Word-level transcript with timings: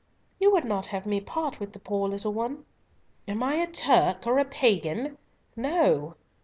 "You 0.39 0.51
would 0.53 0.65
not 0.65 0.87
have 0.87 1.05
me 1.05 1.21
part 1.21 1.59
with 1.59 1.73
the 1.73 1.79
poor 1.79 2.09
little 2.09 2.33
one?" 2.33 2.65
"Am 3.27 3.43
I 3.43 3.57
a 3.57 3.67
Turk 3.67 4.25
or 4.25 4.39
a 4.39 4.45
Pagan? 4.45 5.19
No. 5.55 6.15